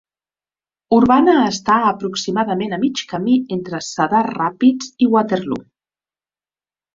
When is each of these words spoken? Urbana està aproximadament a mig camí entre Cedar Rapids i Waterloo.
Urbana 0.95 1.35
està 1.49 1.75
aproximadament 1.89 2.73
a 2.77 2.79
mig 2.85 3.03
camí 3.11 3.35
entre 3.57 3.83
Cedar 3.89 4.23
Rapids 4.29 4.89
i 5.05 5.11
Waterloo. 5.17 5.63